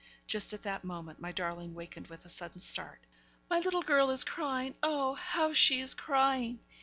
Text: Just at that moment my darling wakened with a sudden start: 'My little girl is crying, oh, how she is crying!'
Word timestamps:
Just 0.25 0.51
at 0.51 0.63
that 0.63 0.83
moment 0.83 1.19
my 1.19 1.31
darling 1.31 1.75
wakened 1.75 2.07
with 2.07 2.25
a 2.25 2.29
sudden 2.29 2.59
start: 2.59 3.01
'My 3.51 3.59
little 3.59 3.83
girl 3.83 4.09
is 4.09 4.23
crying, 4.23 4.73
oh, 4.81 5.13
how 5.13 5.53
she 5.53 5.79
is 5.79 5.93
crying!' 5.93 6.57